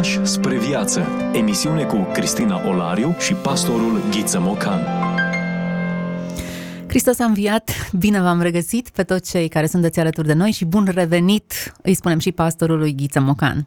[0.00, 1.06] Pași spre viață.
[1.32, 4.80] Emisiune cu Cristina Olariu și pastorul Ghiță Mocan.
[6.86, 10.64] Hristos a înviat, bine v-am regăsit pe toți cei care sunteți alături de noi și
[10.64, 11.52] bun revenit,
[11.82, 13.66] îi spunem și pastorului Ghiță Mocan.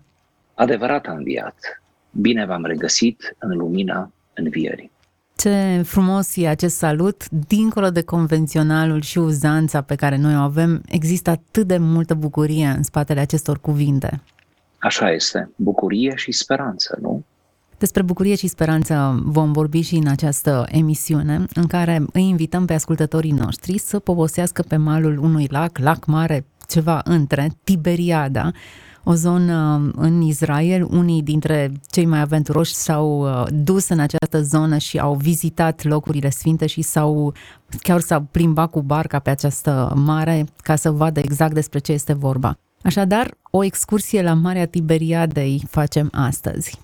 [0.54, 4.92] Adevărat a înviat, bine v-am regăsit în lumina învierii.
[5.36, 10.82] Ce frumos e acest salut, dincolo de convenționalul și uzanța pe care noi o avem,
[10.88, 14.22] există atât de multă bucurie în spatele acestor cuvinte.
[14.84, 17.24] Așa este, bucurie și speranță, nu?
[17.78, 22.74] Despre bucurie și speranță vom vorbi și în această emisiune, în care îi invităm pe
[22.74, 28.52] ascultătorii noștri să poposească pe malul unui lac, lac mare, ceva între, Tiberiada,
[29.04, 30.88] o zonă în Israel.
[30.90, 36.30] Unii dintre cei mai aventuroși s-au uh, dus în această zonă și au vizitat locurile
[36.30, 37.34] sfinte și s-au
[37.82, 42.14] chiar s-au plimbat cu barca pe această mare ca să vadă exact despre ce este
[42.14, 42.58] vorba.
[42.84, 46.80] Așadar, o excursie la Marea Tiberiadei facem astăzi.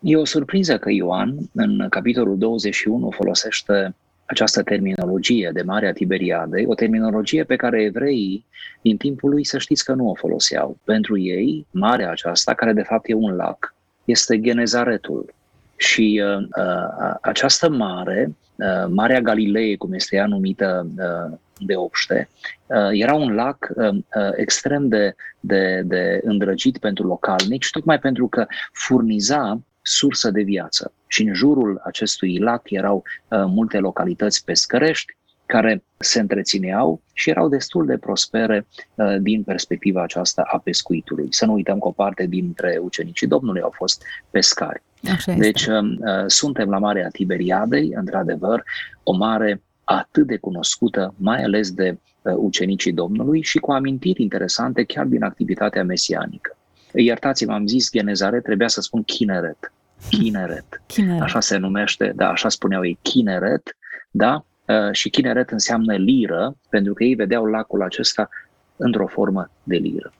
[0.00, 3.94] E o surpriză că Ioan, în capitolul 21, folosește
[4.26, 8.44] această terminologie de Marea Tiberiadei, o terminologie pe care evreii
[8.82, 10.78] din timpul lui să știți că nu o foloseau.
[10.84, 13.74] Pentru ei, marea aceasta, care de fapt e un lac,
[14.04, 15.34] este Genezaretul.
[15.76, 22.28] Și uh, uh, această mare, uh, Marea Galilei, cum este ea numită uh, de obște,
[22.66, 24.00] uh, era un lac uh, uh,
[24.36, 30.92] extrem de, de, de îndrăgit pentru localnici, tocmai pentru că furniza sursă de viață.
[31.06, 32.96] Și în jurul acestui lac erau
[33.28, 40.02] uh, multe localități pescărești care se întrețineau și erau destul de prospere uh, din perspectiva
[40.02, 41.26] aceasta a pescuitului.
[41.30, 44.82] Să nu uităm că o parte dintre ucenicii Domnului au fost pescari.
[45.12, 48.62] Așa deci uh, uh, suntem la Marea Tiberiadei, într-adevăr,
[49.02, 54.84] o mare atât de cunoscută, mai ales de uh, ucenicii Domnului și cu amintiri interesante
[54.84, 56.56] chiar din activitatea mesianică.
[56.94, 59.72] Iertați-mă, am zis Genezare, trebuia să spun Chineret.
[60.10, 60.82] Chineret.
[60.86, 61.22] Chineret.
[61.26, 63.76] Așa se numește, da, așa spuneau ei, Chineret,
[64.10, 64.44] da?
[64.66, 68.28] Uh, și Chineret înseamnă liră, pentru că ei vedeau lacul acesta
[68.76, 70.12] într-o formă de liră.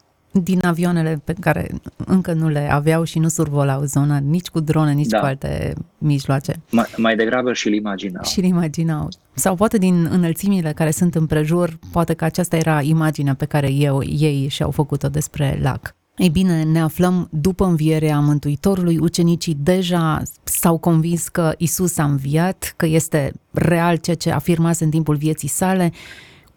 [0.42, 4.92] Din avioanele pe care încă nu le aveau și nu survolau zona, nici cu drone,
[4.92, 5.18] nici Da.
[5.18, 6.60] cu alte mijloace.
[6.70, 8.22] Mai, mai degrabă și-l imaginau.
[8.24, 9.08] Și-l imaginau.
[9.34, 14.02] Sau poate din înălțimile care sunt împrejur, poate că aceasta era imaginea pe care eu,
[14.04, 15.96] ei și-au făcut-o despre lac.
[16.16, 18.98] Ei bine, ne aflăm după învierea Mântuitorului.
[18.98, 24.90] Ucenicii deja s-au convins că Isus a înviat, că este real ceea ce afirmase în
[24.90, 25.92] timpul vieții sale.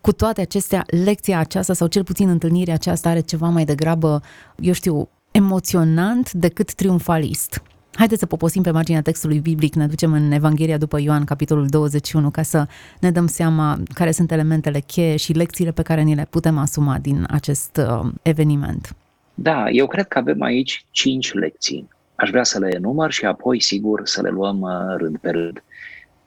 [0.02, 4.22] Cu toate acestea, lecția aceasta, sau cel puțin întâlnirea aceasta, are ceva mai degrabă,
[4.60, 7.62] eu știu, emoționant decât triumfalist.
[7.94, 12.30] Haideți să poposim pe marginea textului biblic, ne ducem în Evanghelia după Ioan, capitolul 21,
[12.30, 12.68] ca să
[13.00, 16.98] ne dăm seama care sunt elementele cheie și lecțiile pe care ni le putem asuma
[16.98, 18.96] din acest uh, eveniment.
[19.34, 21.88] Da, eu cred că avem aici cinci lecții.
[22.16, 25.64] Aș vrea să le enumăr și apoi, sigur, să le luăm uh, rând pe rând.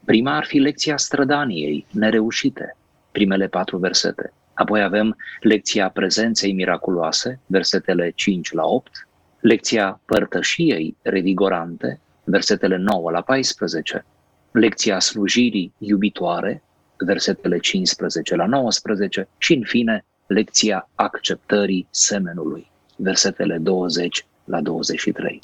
[0.05, 2.77] Prima ar fi lecția strădaniei, nereușite,
[3.15, 4.33] primele patru versete.
[4.55, 9.09] Apoi avem lecția prezenței miraculoase, versetele 5 la 8,
[9.41, 14.05] lecția părtășiei revigorante, versetele 9 la 14,
[14.51, 16.63] lecția slujirii iubitoare,
[16.97, 25.41] versetele 15 la 19 și, în fine, lecția acceptării semenului, versetele 20 la 23.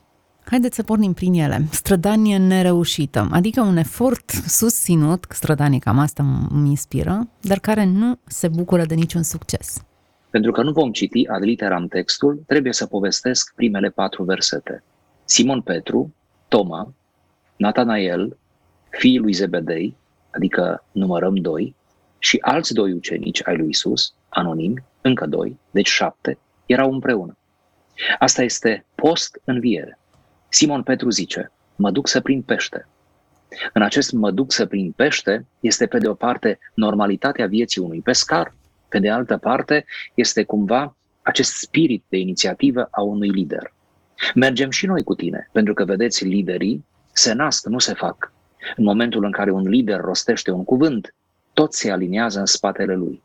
[0.50, 1.64] Haideți să pornim prin ele.
[1.70, 8.48] Strădanie nereușită, adică un efort susținut, strădanie cam asta îmi inspiră, dar care nu se
[8.48, 9.84] bucură de niciun succes.
[10.30, 14.82] Pentru că nu vom citi ad literam textul, trebuie să povestesc primele patru versete.
[15.24, 16.14] Simon Petru,
[16.48, 16.94] Toma,
[17.56, 18.36] Natanael,
[18.88, 19.96] fiii lui Zebedei,
[20.30, 21.74] adică numărăm doi,
[22.18, 27.36] și alți doi ucenici ai lui Isus, anonimi, încă doi, deci șapte, erau împreună.
[28.18, 29.98] Asta este post-înviere.
[30.50, 32.88] Simon Petru zice, mă duc să prind pește.
[33.72, 38.00] În acest mă duc să prind pește este pe de o parte normalitatea vieții unui
[38.00, 38.54] pescar,
[38.88, 39.84] pe de altă parte
[40.14, 43.74] este cumva acest spirit de inițiativă a unui lider.
[44.34, 48.32] Mergem și noi cu tine, pentru că vedeți, liderii se nasc, nu se fac.
[48.76, 51.14] În momentul în care un lider rostește un cuvânt,
[51.52, 53.22] toți se aliniază în spatele lui.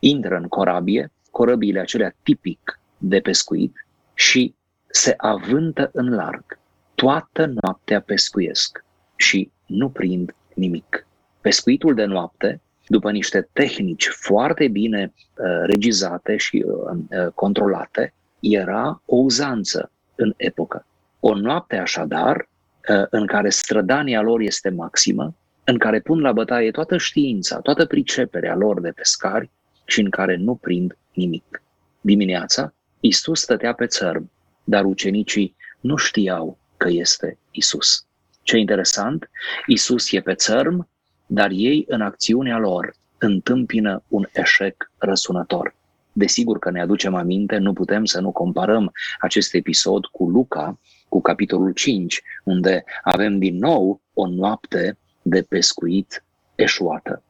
[0.00, 4.54] Intră în corabie, corăbiile acelea tipic de pescuit și
[4.96, 6.58] se avântă în larg.
[6.94, 8.84] Toată noaptea pescuiesc
[9.16, 11.06] și nu prind nimic.
[11.40, 19.02] Pescuitul de noapte, după niște tehnici foarte bine uh, regizate și uh, uh, controlate, era
[19.04, 20.86] o uzanță în epocă.
[21.20, 25.34] O noapte așadar, uh, în care strădania lor este maximă,
[25.64, 29.50] în care pun la bătaie toată știința, toată priceperea lor de pescari
[29.84, 31.62] și în care nu prind nimic.
[32.00, 34.30] Dimineața, Isus stătea pe țărm,
[34.66, 38.06] dar ucenicii nu știau că este Isus.
[38.42, 39.30] Ce interesant,
[39.66, 40.88] Isus e pe țărm,
[41.26, 45.74] dar ei în acțiunea lor întâmpină un eșec răsunător.
[46.12, 51.20] Desigur că ne aducem aminte, nu putem să nu comparăm acest episod cu Luca, cu
[51.20, 56.24] capitolul 5, unde avem din nou o noapte de pescuit
[56.54, 57.22] eșuată.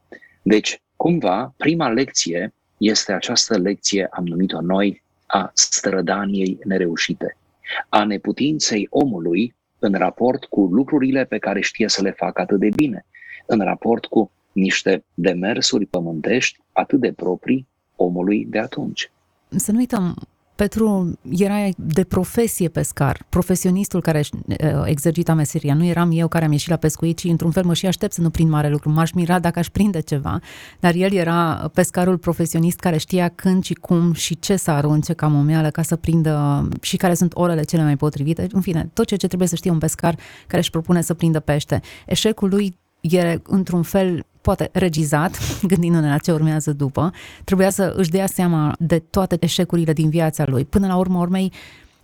[0.43, 5.03] Deci, cumva, prima lecție este această lecție, am numit-o noi,
[5.37, 7.37] a strădaniei nereușite,
[7.89, 12.69] a neputinței omului în raport cu lucrurile pe care știe să le facă atât de
[12.77, 13.07] bine,
[13.47, 17.67] în raport cu niște demersuri pământești atât de proprii
[17.97, 19.11] omului de atunci.
[19.49, 20.15] Să nu uităm,
[20.57, 25.75] Petru era de profesie pescar, profesionistul care uh, exercita meseria.
[25.75, 28.21] Nu eram eu care am ieșit la pescuit și într-un fel mă și aștept să
[28.21, 28.91] nu prind mare lucru.
[28.91, 30.41] M-aș mira dacă aș prinde ceva,
[30.81, 35.27] dar el era pescarul profesionist care știa când și cum și ce să arunce ca
[35.27, 38.47] momeală ca să prindă și care sunt orele cele mai potrivite.
[38.51, 41.41] În fine, tot ceea ce trebuie să știe un pescar care își propune să prindă
[41.41, 41.81] pește.
[42.07, 42.77] Eșecul lui
[43.11, 45.39] e într-un fel poate regizat,
[45.71, 47.13] gândindu-ne la ce urmează după,
[47.45, 50.65] trebuia să își dea seama de toate eșecurile din viața lui.
[50.65, 51.53] Până la urmă urmei,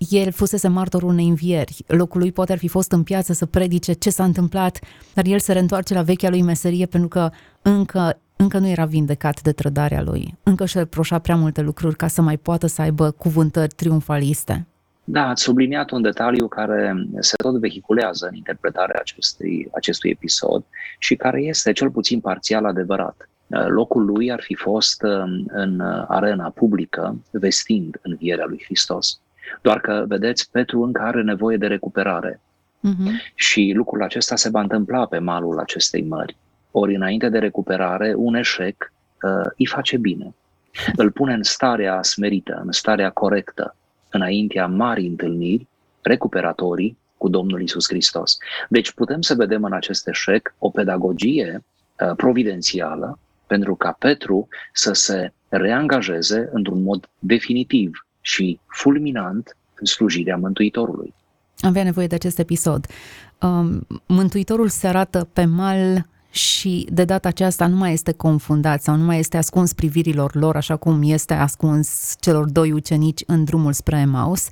[0.08, 1.84] el fusese martorul unei învieri.
[1.86, 4.78] Locul lui poate ar fi fost în piață să predice ce s-a întâmplat,
[5.14, 7.30] dar el se reîntoarce la vechea lui meserie pentru că
[7.62, 10.38] încă încă nu era vindecat de trădarea lui.
[10.42, 14.66] Încă și reproșa prea multe lucruri ca să mai poată să aibă cuvântări triumfaliste.
[15.12, 20.64] Da, ați subliniat un detaliu care se tot vehiculează în interpretarea acestui, acestui episod
[20.98, 23.28] și care este cel puțin parțial adevărat.
[23.68, 29.20] Locul lui ar fi fost um, în arena publică, vestind învierea lui Hristos.
[29.62, 32.40] Doar că, vedeți, Petru încă are nevoie de recuperare.
[32.88, 33.32] Uh-huh.
[33.34, 36.36] Și lucrul acesta se va întâmpla pe malul acestei mări.
[36.70, 38.92] Ori, înainte de recuperare, un eșec
[39.22, 40.34] uh, îi face bine.
[40.96, 43.76] Îl pune în starea smerită, în starea corectă,
[44.12, 45.66] înaintea marii întâlniri,
[46.02, 48.36] recuperatorii cu Domnul Isus Hristos.
[48.68, 54.92] Deci putem să vedem în acest eșec o pedagogie uh, providențială pentru ca Petru să
[54.92, 61.14] se reangajeze într-un mod definitiv și fulminant în slujirea Mântuitorului.
[61.60, 62.86] Avea nevoie de acest episod.
[63.40, 68.96] Um, Mântuitorul se arată pe mal și de data aceasta nu mai este confundat sau
[68.96, 73.72] nu mai este ascuns privirilor lor așa cum este ascuns celor doi ucenici în drumul
[73.72, 74.48] spre Emaus,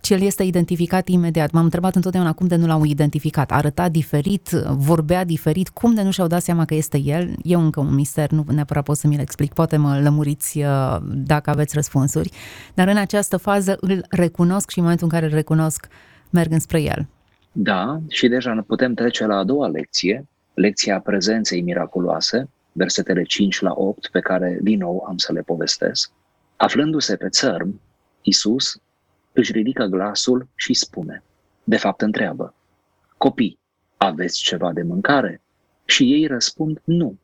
[0.00, 1.50] ci el este identificat imediat.
[1.50, 3.50] M-am întrebat întotdeauna cum de nu l-au identificat.
[3.50, 7.34] Arăta diferit, vorbea diferit, cum de nu și-au dat seama că este el?
[7.42, 11.50] E încă un mister, nu neapărat pot să mi-l explic, poate mă lămuriți uh, dacă
[11.50, 12.30] aveți răspunsuri.
[12.74, 15.86] Dar în această fază îl recunosc și în momentul în care îl recunosc,
[16.30, 17.06] merg înspre el.
[17.52, 23.72] Da, și deja putem trece la a doua lecție, lecția prezenței miraculoase, versetele 5 la
[23.74, 26.10] 8, pe care din nou am să le povestesc.
[26.56, 27.80] Aflându-se pe țărm,
[28.22, 28.78] Isus
[29.32, 31.22] își ridică glasul și spune,
[31.64, 32.54] de fapt întreabă,
[33.16, 33.58] copii,
[33.96, 35.42] aveți ceva de mâncare?
[35.84, 37.18] Și ei răspund nu,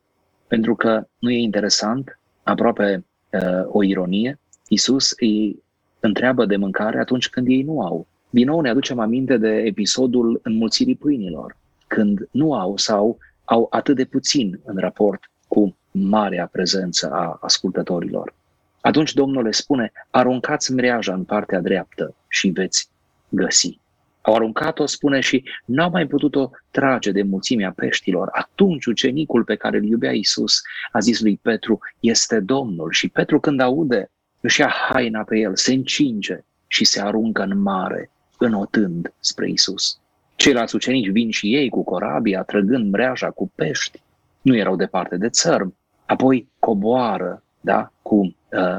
[0.47, 5.63] pentru că nu e interesant, aproape uh, o ironie, Isus îi
[5.99, 8.07] întreabă de mâncare atunci când ei nu au.
[8.29, 11.55] Din nou ne aducem aminte de episodul înmulțirii pâinilor
[11.93, 18.33] când nu au sau au atât de puțin în raport cu marea prezență a ascultătorilor.
[18.81, 22.89] Atunci Domnul le spune, aruncați mreaja în partea dreaptă și veți
[23.29, 23.79] găsi.
[24.21, 28.29] Au aruncat-o, spune, și n-au mai putut-o trage de mulțimea peștilor.
[28.31, 32.91] Atunci ucenicul pe care îl iubea Isus a zis lui Petru, este Domnul.
[32.91, 37.61] Și Petru când aude, își ia haina pe el, se încinge și se aruncă în
[37.61, 40.00] mare, înotând spre Isus.
[40.41, 44.01] Ceilalți ucenici vin și ei cu corabia, trăgând mreaja cu pești.
[44.41, 45.75] Nu erau departe de țărm.
[46.05, 48.33] Apoi coboară da, cu uh,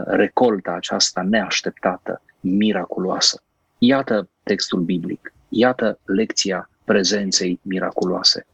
[0.04, 3.42] recolta aceasta neașteptată, miraculoasă.
[3.78, 8.46] Iată textul biblic, iată lecția prezenței miraculoase.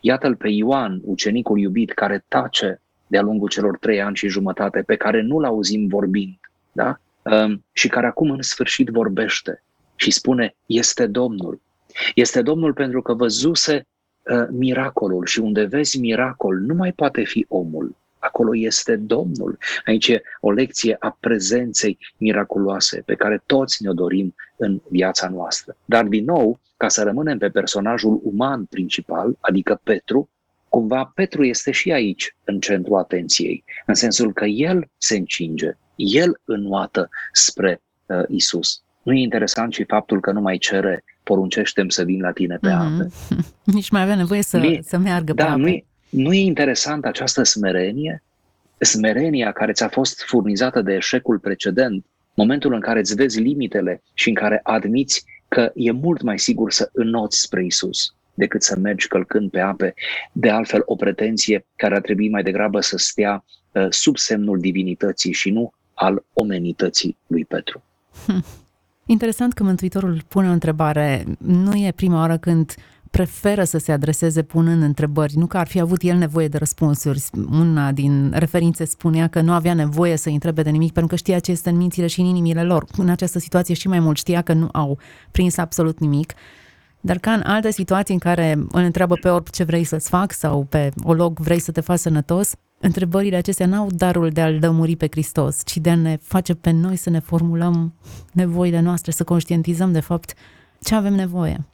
[0.00, 4.96] Iată-l pe Ioan, ucenicul iubit, care tace de-a lungul celor trei ani și jumătate, pe
[4.96, 6.38] care nu-l auzim vorbind,
[6.72, 7.00] da?
[7.22, 9.62] Um, și care acum în sfârșit vorbește
[9.96, 11.60] și spune, este Domnul,
[12.14, 13.86] este Domnul pentru că văzuse
[14.22, 17.96] uh, miracolul și unde vezi miracol nu mai poate fi omul.
[18.18, 19.58] Acolo este Domnul.
[19.84, 25.76] Aici e o lecție a prezenței miraculoase pe care toți ne-o dorim în viața noastră.
[25.84, 30.28] Dar, din nou, ca să rămânem pe personajul uman principal, adică Petru,
[30.68, 36.40] cumva Petru este și aici în centrul atenției, în sensul că el se încinge, el
[36.44, 38.82] înoată spre uh, Isus.
[39.02, 42.68] Nu e interesant și faptul că nu mai cere poruncește să vin la tine pe
[42.68, 43.00] mm-hmm.
[43.00, 43.10] ape.
[43.76, 47.04] Nici mai avea nevoie să, e, să meargă da, pe Nu e, nu e interesant
[47.04, 48.22] această smerenie?
[48.78, 54.28] Smerenia care ți-a fost furnizată de eșecul precedent, momentul în care îți vezi limitele și
[54.28, 59.08] în care admiți că e mult mai sigur să înoți spre Isus decât să mergi
[59.08, 59.94] călcând pe ape,
[60.32, 65.32] de altfel o pretenție care ar trebui mai degrabă să stea uh, sub semnul divinității
[65.32, 67.82] și nu al omenității lui Petru.
[68.26, 68.44] Hm.
[69.12, 71.24] Interesant că Mântuitorul pune o întrebare.
[71.38, 72.74] Nu e prima oară când
[73.10, 77.22] preferă să se adreseze punând întrebări, nu că ar fi avut el nevoie de răspunsuri.
[77.50, 81.38] Una din referințe spunea că nu avea nevoie să întrebe de nimic pentru că știa
[81.38, 82.84] ce este în mințile și în inimile lor.
[82.96, 84.98] În această situație și mai mult știa că nu au
[85.30, 86.32] prins absolut nimic.
[87.00, 90.66] Dar ca în alte situații în care îl întreabă pe orice vrei să-ți fac sau
[90.68, 92.52] pe o loc vrei să te faci sănătos,
[92.82, 96.70] întrebările acestea n-au darul de a-L lămuri pe Hristos, ci de a ne face pe
[96.70, 97.94] noi să ne formulăm
[98.32, 100.34] nevoile noastre, să conștientizăm de fapt
[100.82, 101.64] ce avem nevoie.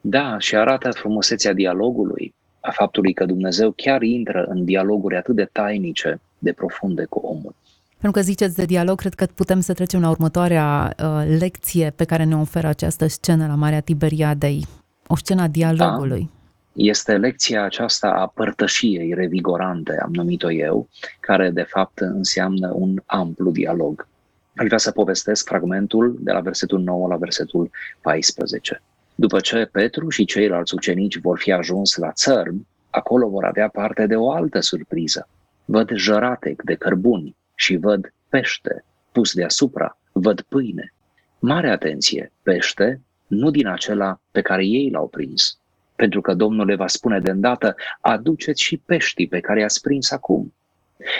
[0.00, 5.48] Da, și arată frumusețea dialogului, a faptului că Dumnezeu chiar intră în dialoguri atât de
[5.52, 7.54] tainice, de profunde cu omul.
[7.98, 12.04] Pentru că ziceți de dialog, cred că putem să trecem la următoarea uh, lecție pe
[12.04, 14.66] care ne oferă această scenă la Marea Tiberiadei,
[15.06, 16.20] o scenă a dialogului.
[16.20, 16.45] Da
[16.76, 20.88] este lecția aceasta a părtășiei revigorante, am numit-o eu,
[21.20, 24.08] care de fapt înseamnă un amplu dialog.
[24.56, 28.82] Aș vrea să povestesc fragmentul de la versetul 9 la versetul 14.
[29.14, 34.06] După ce Petru și ceilalți ucenici vor fi ajuns la țărm, acolo vor avea parte
[34.06, 35.28] de o altă surpriză.
[35.64, 40.92] Văd jăratec de cărbuni și văd pește pus deasupra, văd pâine.
[41.38, 45.58] Mare atenție, pește, nu din acela pe care ei l-au prins,
[45.96, 50.10] pentru că Domnul le va spune de îndată, aduceți și peștii pe care i-ați prins
[50.10, 50.54] acum.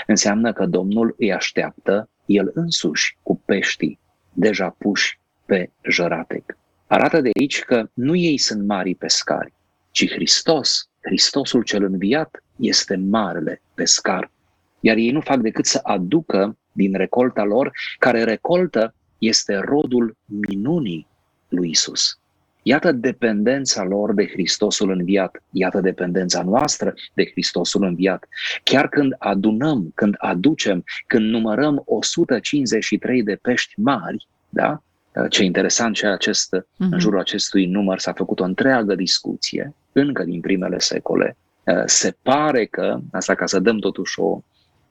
[0.06, 3.98] Înseamnă că Domnul îi așteaptă el însuși cu peștii
[4.32, 6.56] deja puși pe jăratec.
[6.86, 9.52] Arată de aici că nu ei sunt mari pescari,
[9.90, 14.30] ci Hristos, Hristosul cel înviat, este marele pescar.
[14.80, 21.06] Iar ei nu fac decât să aducă din recolta lor, care recoltă este rodul minunii
[21.48, 22.18] lui Isus.
[22.68, 28.28] Iată dependența lor de Hristosul înviat, iată dependența noastră de Hristosul înviat.
[28.62, 34.82] Chiar când adunăm, când aducem, când numărăm 153 de pești mari, da?
[35.28, 36.76] Ce interesant ce acest, uh-huh.
[36.78, 36.98] în mhm.
[36.98, 41.36] jurul acestui număr s-a făcut o întreagă discuție, încă din primele secole.
[41.64, 44.40] Uh, se pare că, asta ca să dăm totuși o,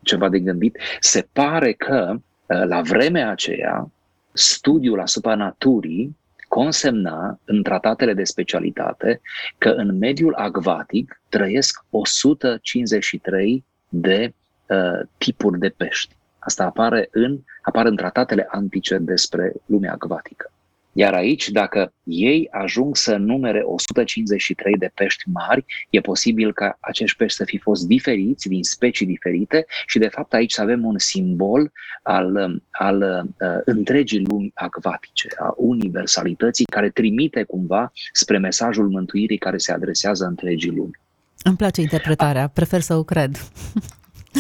[0.02, 3.92] ceva de gândit, se pare că uh, la vremea aceea
[4.34, 6.16] studiul asupra naturii
[6.56, 9.22] consemna în tratatele de specialitate
[9.58, 14.34] că în mediul acvatic trăiesc 153 de
[14.68, 16.16] uh, tipuri de pești.
[16.40, 20.52] Asta apare în, apare în tratatele antice despre lumea acvatică.
[20.98, 27.18] Iar aici, dacă ei ajung să numere 153 de pești mari, e posibil ca acești
[27.18, 30.98] pești să fi fost diferiți, din specii diferite și de fapt aici să avem un
[30.98, 31.72] simbol
[32.04, 39.58] al, al uh, întregii lumi acvatice, a universalității care trimite cumva spre mesajul mântuirii care
[39.58, 41.00] se adresează întregii lumi.
[41.44, 43.38] Îmi place interpretarea, prefer să o cred.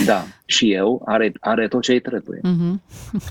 [0.06, 2.40] Da, și eu, are, are tot ce îi trebuie.
[2.40, 2.80] Mm-hmm.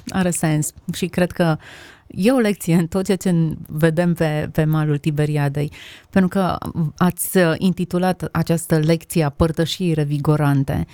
[0.09, 1.57] Are sens și cred că
[2.06, 5.73] e o lecție în tot ceea ce vedem pe, pe malul Tiberiadei,
[6.11, 6.58] pentru că
[6.96, 10.87] ați intitulat această lecție a părtășii revigorante.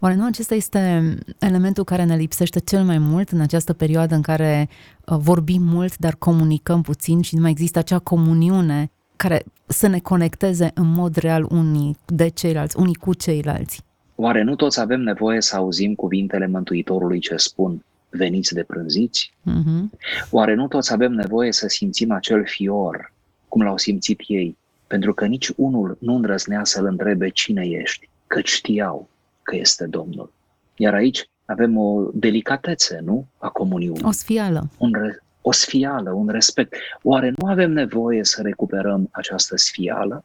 [0.00, 4.22] Oare nu acesta este elementul care ne lipsește cel mai mult în această perioadă în
[4.22, 4.68] care
[5.06, 9.98] uh, vorbim mult, dar comunicăm puțin și nu mai există acea comuniune care să ne
[9.98, 13.82] conecteze în mod real unii de ceilalți, unii cu ceilalți?
[14.14, 19.32] Oare nu toți avem nevoie să auzim cuvintele Mântuitorului ce spun, veniți de prânziți?
[19.40, 19.98] Uh-huh.
[20.30, 23.12] Oare nu toți avem nevoie să simțim acel fior,
[23.48, 24.56] cum l-au simțit ei?
[24.86, 29.08] Pentru că nici unul nu îndrăznea să-l întrebe cine ești, că știau
[29.42, 30.32] că este Domnul.
[30.76, 33.26] Iar aici avem o delicatețe, nu?
[33.38, 34.04] A comuniunii.
[34.04, 34.68] O sfială.
[34.78, 36.74] Un re- o sfială, un respect.
[37.02, 40.24] Oare nu avem nevoie să recuperăm această sfială?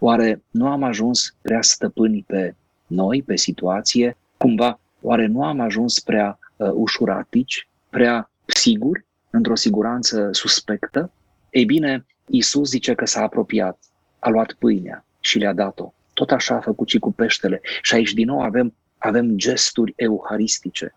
[0.00, 2.54] Oare nu am ajuns prea stăpâni pe
[2.86, 4.16] noi, pe situație?
[4.36, 11.12] Cumva, oare nu am ajuns prea uh, ușuratici, prea siguri, într-o siguranță suspectă?
[11.50, 13.78] Ei bine, Isus zice că s-a apropiat,
[14.18, 15.92] a luat pâinea și le-a dat-o.
[16.12, 17.60] Tot așa a făcut și cu peștele.
[17.82, 20.94] Și aici din nou avem, avem gesturi euharistice.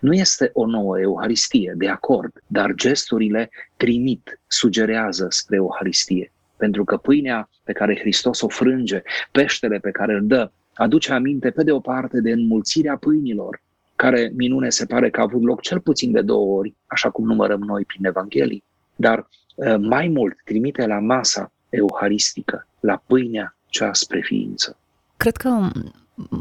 [0.00, 6.32] Nu este o nouă euharistie, de acord, dar gesturile trimit, sugerează spre euharistie.
[6.56, 11.50] Pentru că pâinea pe care Hristos o frânge, peștele pe care îl dă, aduce aminte
[11.50, 13.62] pe de o parte de înmulțirea pâinilor,
[13.98, 17.26] care minune se pare că a avut loc cel puțin de două ori, așa cum
[17.26, 18.64] numărăm noi prin Evanghelii,
[18.96, 24.76] dar uh, mai mult trimite la masa euharistică, la pâinea cea spre ființă.
[25.16, 25.70] Cred că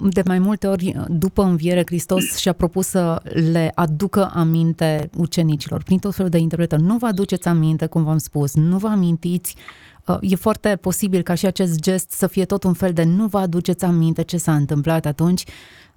[0.09, 3.21] de mai multe ori, după înviere, Hristos și-a propus să
[3.51, 6.81] le aducă aminte ucenicilor prin tot felul de interpretări.
[6.81, 11.33] Nu vă aduceți aminte, cum v-am spus, nu vă amintiți uh, E foarte posibil ca
[11.33, 14.55] și acest gest să fie tot un fel de nu vă aduceți aminte ce s-a
[14.55, 15.43] întâmplat atunci.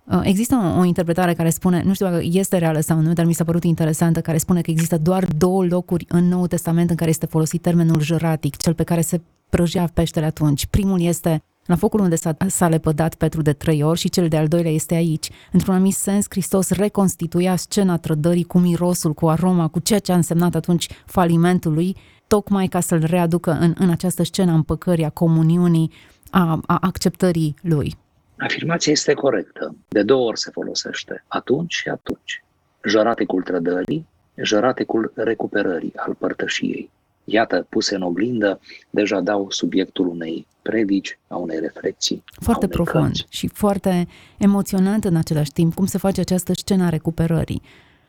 [0.05, 3.25] Uh, există o, o interpretare care spune, nu știu dacă este reală sau nu, dar
[3.25, 6.97] mi s-a părut interesantă, care spune că există doar două locuri în Noul Testament în
[6.97, 10.67] care este folosit termenul jăratic, cel pe care se prăjea peștele atunci.
[10.67, 14.49] Primul este la focul unde s-a, s-a lepădat Petru de trei ori și cel de-al
[14.49, 15.31] doilea este aici.
[15.53, 20.17] Într-un anumit sens, Hristos reconstituia scena trădării cu mirosul, cu aroma, cu ceea ce a
[20.17, 25.11] însemnat atunci falimentul lui, tocmai ca să-l readucă în, în această scenă a împăcării, a
[25.11, 25.91] comuniunii,
[26.31, 27.97] a, a acceptării lui.
[28.41, 29.77] Afirmația este corectă.
[29.89, 31.25] De două ori se folosește.
[31.29, 32.45] Atunci și atunci.
[32.85, 36.91] Jăratecul trădării, jăratecul recuperării al părtășiei
[37.31, 42.25] iată, puse în oglindă, deja dau subiectul unei predici, a unei reflexii.
[42.41, 43.27] Foarte unei profund cărți.
[43.29, 47.63] și foarte emoționant în același timp cum se face această scenă a recuperării.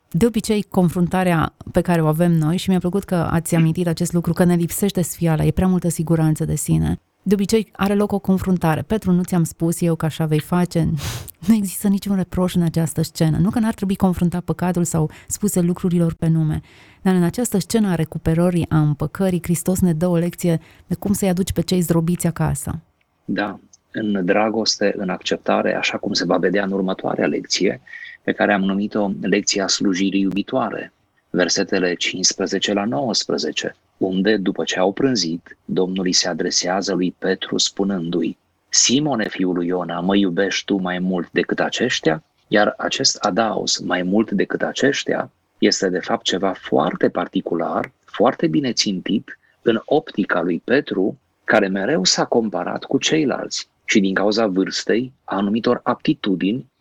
[0.09, 4.13] De obicei, confruntarea pe care o avem noi, și mi-a plăcut că ați amintit acest
[4.13, 6.99] lucru, că ne lipsește sfiala, e prea multă siguranță de sine.
[7.23, 8.81] De obicei are loc o confruntare.
[8.81, 10.89] Petru, nu ți-am spus eu că așa vei face?
[11.47, 13.37] Nu există niciun reproș în această scenă.
[13.37, 16.61] Nu că n-ar trebui confruntat păcatul sau spuse lucrurilor pe nume.
[17.01, 21.13] Dar în această scenă a recuperării, a împăcării, Hristos ne dă o lecție de cum
[21.13, 22.79] să-i aduci pe cei zdrobiți acasă.
[23.25, 23.59] Da,
[23.91, 27.81] în dragoste, în acceptare, așa cum se va vedea în următoarea lecție,
[28.23, 30.93] pe care am numit-o lecția slujirii iubitoare,
[31.29, 37.57] versetele 15 la 19, unde, după ce au prânzit, Domnul îi se adresează lui Petru
[37.57, 38.37] spunându-i,
[38.69, 42.23] Simone, fiul lui Iona, mă iubești tu mai mult decât aceștia?
[42.47, 48.73] Iar acest adaos, mai mult decât aceștia, este de fapt ceva foarte particular, foarte bine
[48.73, 55.13] țintit în optica lui Petru, care mereu s-a comparat cu ceilalți și din cauza vârstei,
[55.23, 56.71] a anumitor aptitudini,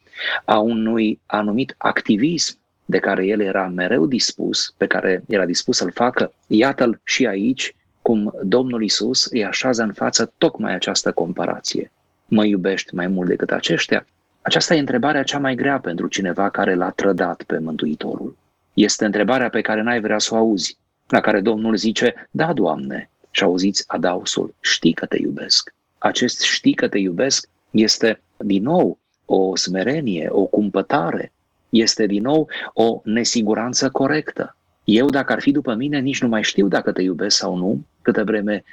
[0.44, 2.58] a unui anumit activism
[2.90, 7.74] de care el era mereu dispus, pe care era dispus să-l facă, iată-l și aici,
[8.02, 11.92] cum Domnul Isus îi așează în față tocmai această comparație.
[12.26, 14.06] Mă iubești mai mult decât aceștia?
[14.42, 18.36] Aceasta e întrebarea cea mai grea pentru cineva care l-a trădat pe Mântuitorul.
[18.74, 23.10] Este întrebarea pe care n-ai vrea să o auzi, la care Domnul zice, da, Doamne,
[23.30, 25.74] și auziți adausul, știi că te iubesc.
[25.98, 31.32] Acest știi că te iubesc este, din nou, o smerenie, o cumpătare,
[31.70, 34.56] este din nou o nesiguranță corectă.
[34.84, 37.84] Eu, dacă ar fi după mine, nici nu mai știu dacă te iubesc sau nu,
[38.02, 38.64] câtă vreme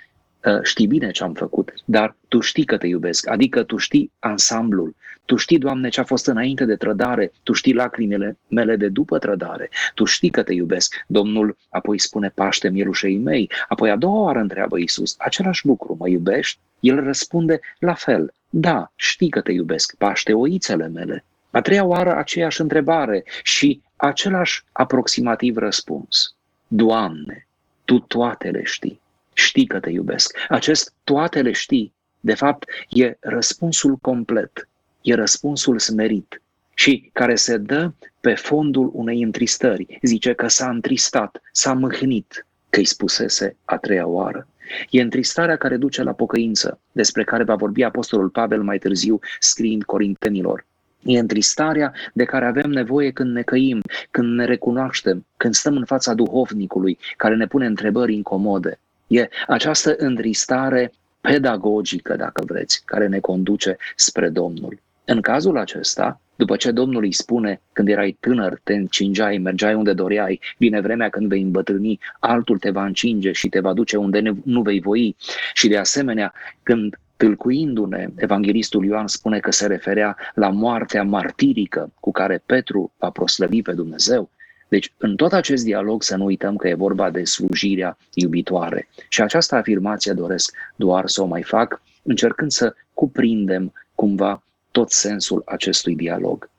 [0.46, 4.12] uh, știi bine ce am făcut, dar tu știi că te iubesc, adică tu știi
[4.20, 4.96] ansamblul,
[5.28, 9.18] tu știi, Doamne, ce a fost înainte de trădare, tu știi lacrimile mele de după
[9.20, 10.96] trădare, tu știi că te iubesc.
[11.08, 16.08] Domnul apoi spune, paște mielușei mei, apoi a doua oară întreabă Iisus, același lucru, mă
[16.08, 16.60] iubești?
[16.80, 21.26] El răspunde, la fel, da, știi că te iubesc, paște oițele mele.
[21.58, 26.36] A treia oară aceeași întrebare și același aproximativ răspuns.
[26.68, 27.48] Doamne,
[27.86, 29.02] Tu toate le știi.
[29.34, 30.38] Știi că te iubesc.
[30.50, 34.70] Acest toate le știi, de fapt, e răspunsul complet,
[35.02, 36.42] e răspunsul smerit
[36.74, 40.00] și care se dă pe fondul unei întristări.
[40.02, 44.48] Zice că s-a întristat, s-a mâhnit că îi spusese a treia oară.
[44.90, 49.84] E întristarea care duce la pocăință, despre care va vorbi Apostolul Pavel mai târziu, scriind
[49.84, 50.66] Corintenilor.
[51.08, 55.86] E întristarea de care avem nevoie când ne căim, când ne recunoaștem, când stăm în
[55.86, 58.80] fața duhovnicului care ne pune întrebări incomode.
[59.08, 60.92] E această întristare
[61.22, 64.80] pedagogică, dacă vreți, care ne conduce spre Domnul.
[65.06, 69.94] În cazul acesta, după ce Domnul îi spune, când erai tânăr, te încingeai, mergeai unde
[69.94, 74.36] doreai, vine vremea când vei îmbătrâni, altul te va încinge și te va duce unde
[74.44, 75.16] nu vei voi.
[75.54, 82.12] Și de asemenea, când Tâlcuindu-ne, evanghelistul Ioan spune că se referea la moartea martirică cu
[82.12, 84.30] care Petru va proslăvi pe Dumnezeu.
[84.68, 88.88] Deci, în tot acest dialog să nu uităm că e vorba de slujirea iubitoare.
[89.10, 95.42] Și această afirmație doresc doar să o mai fac, încercând să cuprindem cumva tot sensul
[95.46, 96.50] acestui dialog.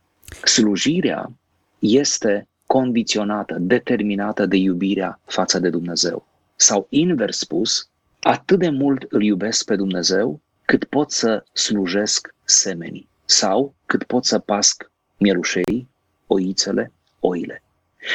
[0.45, 1.33] Slujirea
[1.79, 6.27] este condiționată, determinată de iubirea față de Dumnezeu.
[6.57, 7.89] Sau invers spus,
[8.21, 14.25] atât de mult îl iubesc pe Dumnezeu, cât pot să slujesc semenii sau cât pot
[14.25, 15.89] să pasc mielușei,
[16.27, 17.63] oițele, oile.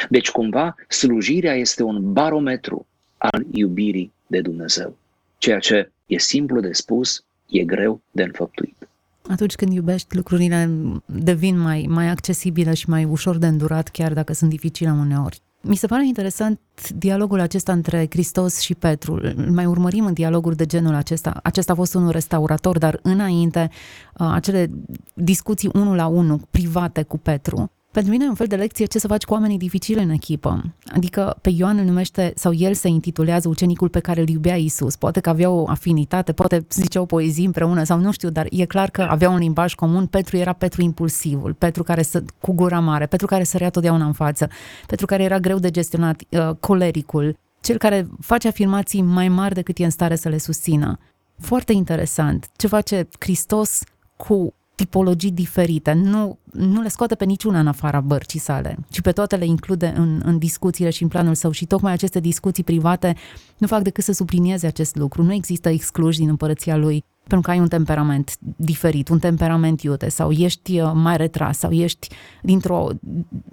[0.08, 2.86] Deci, cumva, slujirea este un barometru
[3.18, 4.96] al iubirii de Dumnezeu.
[5.38, 8.88] Ceea ce e simplu de spus, e greu de înfăptuit.
[9.28, 10.70] Atunci când iubești, lucrurile
[11.06, 15.42] devin mai, mai accesibile și mai ușor de îndurat, chiar dacă sunt dificile uneori.
[15.66, 16.60] Mi se pare interesant
[16.96, 19.14] dialogul acesta între Hristos și Petru.
[19.22, 21.40] Îl mai urmărim în dialoguri de genul acesta.
[21.42, 23.70] Acesta a fost unul restaurator, dar înainte
[24.18, 24.70] uh, acele
[25.14, 28.98] discuții unul la unul, private cu Petru, pentru mine e un fel de lecție ce
[28.98, 30.62] să faci cu oamenii dificili în echipă.
[30.94, 34.96] Adică pe Ioan îl numește, sau el se intitulează ucenicul pe care îl iubea Isus.
[34.96, 38.90] Poate că avea o afinitate, poate ziceau poezii împreună sau nu știu, dar e clar
[38.90, 40.06] că avea un limbaj comun.
[40.06, 44.12] Petru era Petru impulsivul, Petru care să, cu gura mare, Petru care sărea totdeauna în
[44.12, 44.48] față,
[44.86, 49.78] Petru care era greu de gestionat, uh, colericul, cel care face afirmații mai mari decât
[49.78, 50.98] e în stare să le susțină.
[51.38, 52.50] Foarte interesant.
[52.56, 53.82] Ce face Hristos
[54.16, 59.12] cu tipologii diferite, nu, nu le scoate pe niciuna în afara bărcii sale, ci pe
[59.12, 63.14] toate le include în, în discuțiile și în planul său și tocmai aceste discuții private
[63.58, 65.22] nu fac decât să sublinieze acest lucru.
[65.22, 70.08] Nu există excluși din împărăția lui pentru că ai un temperament diferit, un temperament iute
[70.08, 72.08] sau ești uh, mai retras sau ești
[72.42, 72.88] dintr-o,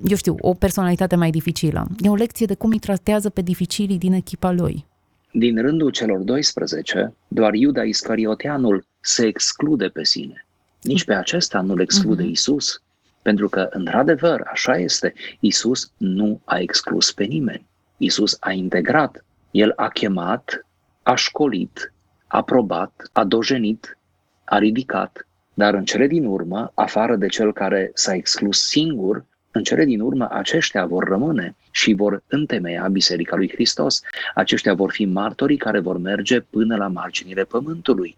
[0.07, 1.87] eu știu, o personalitate mai dificilă.
[1.99, 4.85] E o lecție de cum îi tratează pe dificilii din echipa lui.
[5.31, 10.45] Din rândul celor 12, doar Iuda Iscarioteanul se exclude pe sine
[10.81, 12.31] nici pe acesta nu-l exclude mm-hmm.
[12.31, 12.81] Isus,
[13.21, 17.65] pentru că, într-adevăr, așa este, Isus nu a exclus pe nimeni.
[17.97, 20.65] Isus a integrat, El a chemat,
[21.03, 21.93] a școlit,
[22.27, 23.97] a probat, a dojenit,
[24.43, 29.63] a ridicat, dar în cele din urmă, afară de cel care s-a exclus singur, în
[29.63, 34.01] cele din urmă aceștia vor rămâne și vor întemeia Biserica lui Hristos.
[34.35, 38.17] Aceștia vor fi martorii care vor merge până la marginile pământului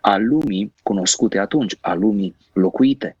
[0.00, 3.16] a lumii cunoscute atunci, a lumii locuite.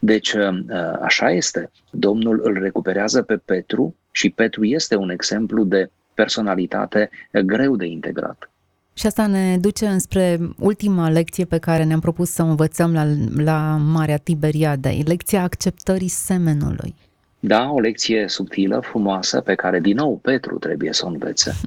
[0.00, 0.64] Deci, ă,
[1.02, 1.70] așa este.
[1.90, 7.10] Domnul îl recuperează pe Petru și Petru este un exemplu de personalitate
[7.44, 8.50] greu de integrat.
[8.94, 13.06] Și asta ne duce înspre ultima lecție pe care ne-am propus să o învățăm la,
[13.36, 16.94] la Marea Tiberiadei, lecția acceptării semenului.
[17.40, 21.54] Da, o lecție subtilă, frumoasă, pe care din nou Petru trebuie să o învețe.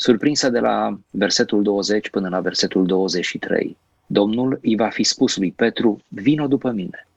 [0.00, 5.52] Surprinsă de la versetul 20 până la versetul 23, Domnul îi va fi spus lui
[5.52, 7.08] Petru, vino după mine.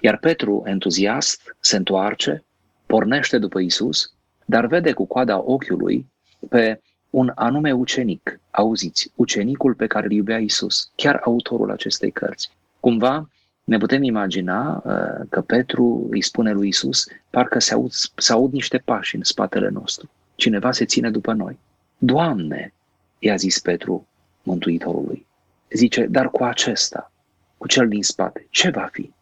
[0.00, 2.44] Iar Petru, entuziast, se întoarce,
[2.86, 4.12] pornește după Isus,
[4.44, 6.06] dar vede cu coada ochiului
[6.48, 8.40] pe un anume ucenic.
[8.50, 12.50] Auziți, ucenicul pe care îl iubea Isus, chiar autorul acestei cărți.
[12.80, 13.28] Cumva
[13.64, 18.52] ne putem imagina uh, că Petru îi spune lui Isus, parcă se aud, se aud
[18.52, 20.10] niște pași în spatele nostru.
[20.34, 21.58] Cineva se ține după noi.
[21.98, 22.72] Doamne,
[23.18, 24.06] i-a zis Petru
[24.42, 25.26] Mântuitorului,
[25.70, 27.12] zice, dar cu acesta,
[27.58, 29.12] cu cel din spate, ce va fi?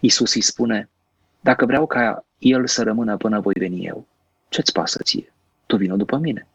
[0.00, 0.88] Iisus îi spune,
[1.40, 4.06] dacă vreau ca el să rămână până voi veni eu,
[4.48, 5.32] ce-ți pasă ție?
[5.66, 6.46] Tu vină după mine.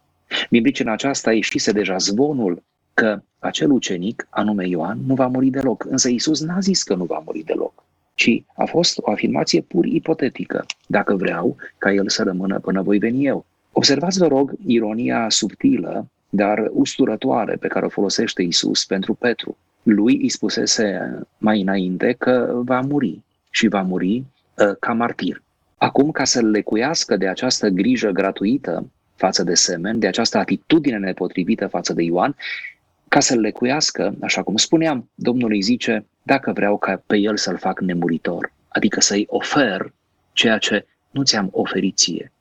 [0.49, 5.85] Din în aceasta ieșise deja zvonul că acel ucenic, anume Ioan, nu va muri deloc.
[5.85, 9.85] Însă Iisus n-a zis că nu va muri deloc, ci a fost o afirmație pur
[9.85, 10.65] ipotetică.
[10.87, 13.45] Dacă vreau ca el să rămână până voi veni eu.
[13.75, 19.57] Observați, vă rog, ironia subtilă, dar usturătoare pe care o folosește Isus pentru Petru.
[19.83, 25.41] Lui îi spusese mai înainte că va muri și va muri uh, ca martir.
[25.77, 31.67] Acum, ca să lecuiască de această grijă gratuită față de semen, de această atitudine nepotrivită
[31.67, 32.35] față de Ioan,
[33.07, 37.57] ca să-l lecuiască, așa cum spuneam, Domnul îi zice, dacă vreau ca pe el să-l
[37.57, 39.93] fac nemuritor, adică să-i ofer
[40.33, 42.31] ceea ce nu ți-am oferit ție,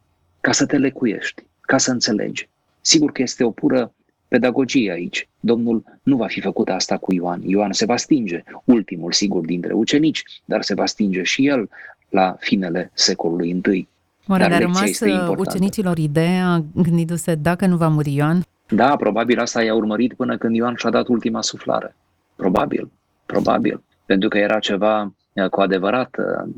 [0.42, 2.48] ca să te lecuiești, ca să înțelegi.
[2.80, 3.92] Sigur că este o pură
[4.28, 5.28] pedagogie aici.
[5.40, 7.42] Domnul nu va fi făcut asta cu Ioan.
[7.42, 11.68] Ioan se va stinge, ultimul sigur dintre ucenici, dar se va stinge și el
[12.08, 13.88] la finele secolului I.
[14.28, 18.44] Oare le-a rămas uh, ucenicilor ideea, gândindu-se dacă nu va muri Ioan?
[18.68, 21.96] Da, probabil asta i-a urmărit până când Ioan și-a dat ultima suflare.
[22.36, 22.90] Probabil,
[23.26, 23.82] probabil.
[24.06, 26.50] Pentru că era ceva uh, cu adevărat uh,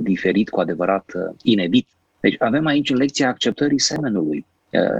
[0.00, 1.86] diferit, cu adevărat inedit.
[2.22, 4.46] Deci avem aici lecția acceptării semenului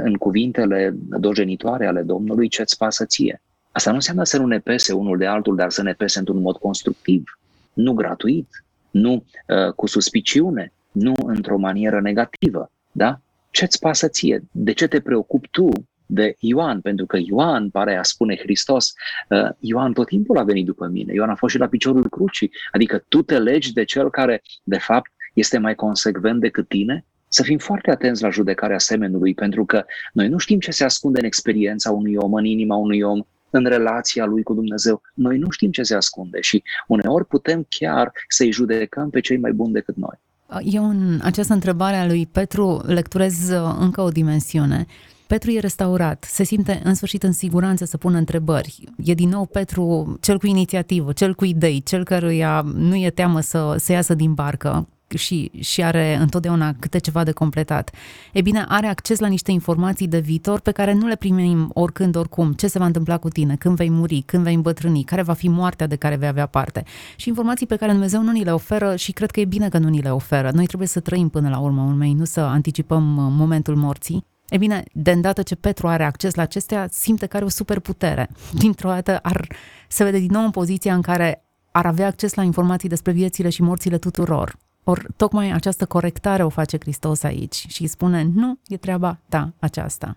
[0.02, 3.42] în cuvintele dojenitoare ale Domnului, ce-ți pasă ție.
[3.72, 6.40] Asta nu înseamnă să nu ne pese unul de altul, dar să ne pese într-un
[6.40, 7.38] mod constructiv,
[7.72, 12.70] nu gratuit, nu uh, cu suspiciune, nu într-o manieră negativă.
[12.92, 13.20] Da?
[13.50, 14.42] Ce-ți pasă ție?
[14.50, 15.68] De ce te preocupi tu
[16.06, 16.80] de Ioan?
[16.80, 18.92] Pentru că Ioan, pare a spune Hristos,
[19.28, 21.12] uh, Ioan tot timpul a venit după mine.
[21.12, 22.50] Ioan a fost și la piciorul crucii.
[22.70, 27.04] Adică tu te legi de cel care, de fapt, este mai consecvent decât tine?
[27.32, 31.18] Să fim foarte atenți la judecarea semenului, pentru că noi nu știm ce se ascunde
[31.18, 35.02] în experiența unui om, în inima unui om, în relația lui cu Dumnezeu.
[35.14, 39.52] Noi nu știm ce se ascunde și uneori putem chiar să-i judecăm pe cei mai
[39.52, 40.20] buni decât noi.
[40.62, 44.86] Eu în această întrebare a lui Petru lecturez uh, încă o dimensiune.
[45.26, 48.84] Petru e restaurat, se simte în sfârșit în siguranță să pună întrebări.
[49.04, 53.40] E din nou Petru cel cu inițiativă, cel cu idei, cel căruia nu e teamă
[53.40, 57.90] să, să iasă din barcă și, și are întotdeauna câte ceva de completat.
[58.32, 62.16] E bine, are acces la niște informații de viitor pe care nu le primim oricând,
[62.16, 62.52] oricum.
[62.52, 65.48] Ce se va întâmpla cu tine, când vei muri, când vei îmbătrâni, care va fi
[65.48, 66.84] moartea de care vei avea parte.
[67.16, 69.78] Și informații pe care Dumnezeu nu ni le oferă și cred că e bine că
[69.78, 70.50] nu ni le oferă.
[70.54, 74.24] Noi trebuie să trăim până la urmă urmei, nu să anticipăm uh, momentul morții.
[74.48, 78.28] E bine, de îndată ce Petru are acces la acestea, simte că are o superputere.
[78.52, 79.46] Dintr-o dată ar,
[79.88, 83.48] se vede din nou în poziția în care ar avea acces la informații despre viețile
[83.48, 84.56] și morțile tuturor.
[84.84, 90.16] Ori tocmai această corectare o face Hristos aici și spune, nu, e treaba ta aceasta.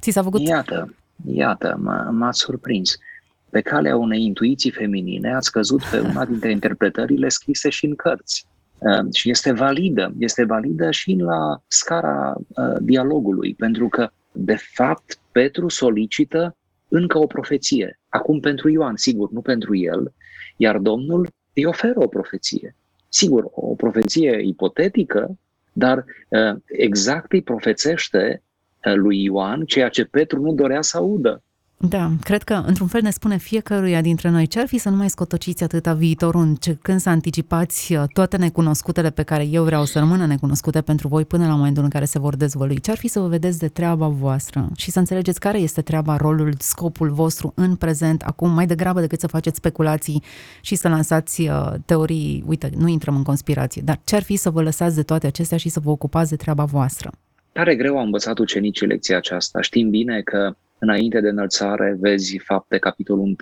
[0.00, 0.40] Ți s-a făcut...
[0.40, 0.94] Iată,
[1.26, 2.96] iată, m- m-ați surprins.
[3.50, 8.46] Pe calea unei intuiții feminine ați căzut pe una dintre interpretările scrise și în cărți.
[8.78, 15.18] Uh, și este validă, este validă și la scara uh, dialogului, pentru că, de fapt,
[15.32, 16.56] Petru solicită
[16.88, 17.98] încă o profeție.
[18.08, 20.12] Acum pentru Ioan, sigur, nu pentru el,
[20.56, 22.76] iar Domnul îi oferă o profeție.
[23.08, 25.38] Sigur, o profeție ipotetică,
[25.72, 28.42] dar uh, exact îi profețește
[28.94, 31.42] lui Ioan ceea ce Petru nu dorea să audă.
[31.78, 34.96] Da, cred că într-un fel ne spune fiecăruia dintre noi ce ar fi să nu
[34.96, 39.98] mai scotociți atâta viitorul încercând să anticipați uh, toate necunoscutele pe care eu vreau să
[39.98, 42.80] rămână necunoscute pentru voi până la momentul în care se vor dezvălui.
[42.80, 46.16] Ce ar fi să vă vedeți de treaba voastră și să înțelegeți care este treaba,
[46.16, 50.22] rolul, scopul vostru în prezent, acum, mai degrabă decât să faceți speculații
[50.60, 54.50] și să lansați uh, teorii, uite, nu intrăm în conspirație, dar ce ar fi să
[54.50, 57.10] vă lăsați de toate acestea și să vă ocupați de treaba voastră?
[57.52, 59.60] Tare greu au învățat ucenicii lecția aceasta.
[59.60, 63.36] Știm bine că înainte de înălțare vezi fapte capitolul 1.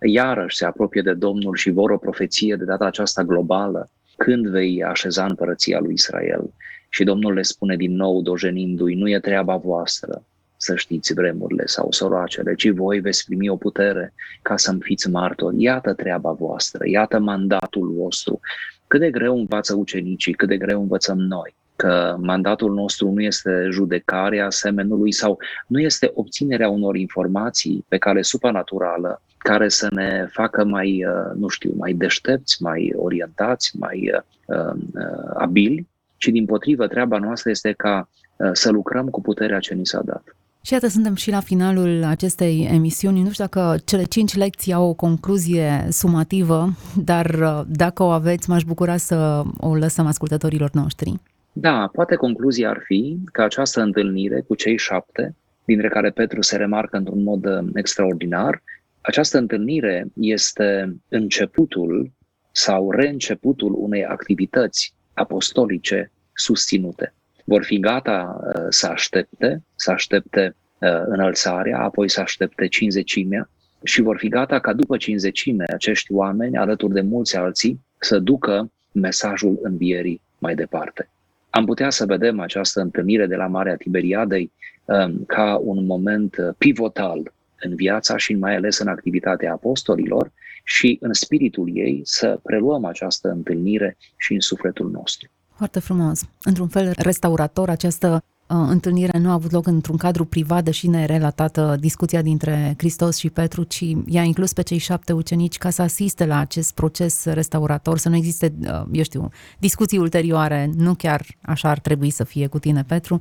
[0.00, 4.84] Iarăși se apropie de Domnul și vor o profeție de data aceasta globală, când vei
[4.84, 6.52] așeza împărăția lui Israel.
[6.88, 10.24] Și Domnul le spune din nou, dojenindu-i, nu e treaba voastră
[10.56, 15.62] să știți vremurile sau soroacele, ci voi veți primi o putere ca să-mi fiți martori.
[15.62, 18.40] Iată treaba voastră, iată mandatul vostru.
[18.86, 23.68] Cât de greu învață ucenicii, cât de greu învățăm noi că mandatul nostru nu este
[23.70, 30.64] judecarea semenului sau nu este obținerea unor informații pe cale supranaturală care să ne facă
[30.64, 34.10] mai, uh, nu știu, mai deștepți, mai orientați, mai
[34.46, 35.86] uh, uh, abili,
[36.16, 40.02] ci din potrivă treaba noastră este ca uh, să lucrăm cu puterea ce ni s-a
[40.04, 40.22] dat.
[40.66, 43.22] Și iată, suntem și la finalul acestei emisiuni.
[43.22, 46.68] Nu știu dacă cele cinci lecții au o concluzie sumativă,
[47.04, 51.20] dar uh, dacă o aveți, m-aș bucura să o lăsăm ascultătorilor noștri.
[51.58, 56.56] Da, poate concluzia ar fi că această întâlnire cu cei șapte, dintre care Petru se
[56.56, 58.62] remarcă într-un mod uh, extraordinar,
[59.00, 62.12] această întâlnire este începutul
[62.52, 67.14] sau reînceputul unei activități apostolice susținute.
[67.44, 73.50] Vor fi gata uh, să aștepte, să aștepte uh, înălțarea, apoi să aștepte cinzecimea
[73.82, 78.70] și vor fi gata ca după cinzecime acești oameni, alături de mulți alții, să ducă
[78.92, 81.10] mesajul învierii mai departe.
[81.56, 84.52] Am putea să vedem această întâlnire de la Marea Tiberiadei
[84.84, 90.32] um, ca un moment uh, pivotal în viața și mai ales în activitatea apostolilor
[90.64, 95.28] și în spiritul ei să preluăm această întâlnire și în sufletul nostru.
[95.54, 96.28] Foarte frumos.
[96.42, 101.04] Într-un fel restaurator, această uh, întâlnire nu a avut loc într-un cadru privat, deși ne
[101.04, 105.82] relatată discuția dintre Hristos și Petru, ci i-a inclus pe cei șapte ucenici ca să
[105.82, 109.28] asiste la acest proces restaurator, să nu existe, uh, eu știu,
[109.58, 113.18] discuții ulterioare, nu chiar așa ar trebui să fie cu tine, Petru,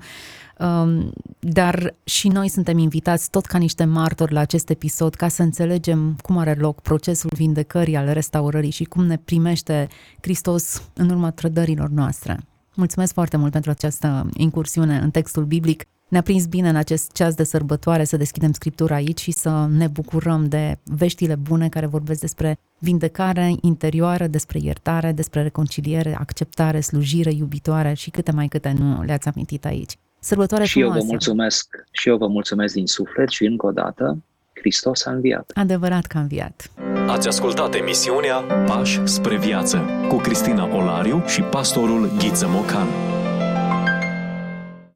[0.60, 5.42] um, dar și noi suntem invitați tot ca niște martori la acest episod ca să
[5.42, 9.88] înțelegem cum are loc procesul vindecării, al restaurării și cum ne primește
[10.22, 12.40] Hristos în urma trădărilor noastre.
[12.76, 15.84] Mulțumesc foarte mult pentru această incursiune în textul biblic.
[16.08, 19.88] Ne-a prins bine în acest ceas de sărbătoare să deschidem Scriptura aici și să ne
[19.88, 27.32] bucurăm de veștile bune care vorbesc despre vindecare interioară, despre iertare, despre reconciliere, acceptare, slujire
[27.32, 29.98] iubitoare și câte mai câte nu le-ați amintit aici.
[30.20, 30.98] Sărbătoare și frumoasă!
[30.98, 34.18] eu vă mulțumesc, și eu vă mulțumesc din suflet și încă o dată,
[34.66, 35.52] Hristos a înviat.
[35.54, 36.72] Adevărat că a înviat.
[37.08, 43.15] Ați ascultat emisiunea Pași spre viață cu Cristina Olariu și pastorul Ghiță Mocan.